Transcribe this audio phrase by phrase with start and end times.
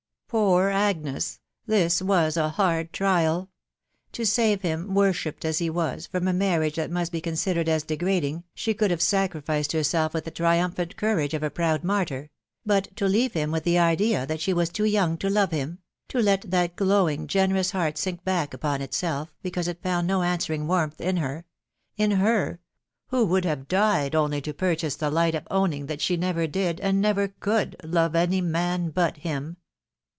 [0.31, 3.49] * Poor Agnes I This was a hard trial.
[4.13, 7.63] To save hhn» worshipped as he was, from a marna^\Wim^^\^^onaidered Tttfc WIDOW *AR*ABV/.
[7.65, 11.49] 57S as degrading, she could have sacrificed herself with the tri umphant courage of a
[11.49, 12.29] proud martyr,
[12.65, 15.79] but to leave him with the idea that she was too young to love him!....
[16.07, 20.65] to let that glowing, generous heart sink back upon itself, because it found no answering
[20.65, 21.43] warmth in her!....
[21.97, 22.61] in her!
[23.07, 26.79] who would have died only to purchase the right of owning that she never did,
[26.79, 29.57] and never eould, love any man but him